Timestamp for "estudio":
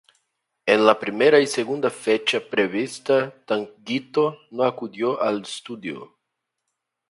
5.43-6.17